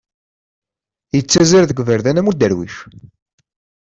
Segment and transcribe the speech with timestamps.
[1.15, 2.75] Yettazzal deg yiberdan am uderwic.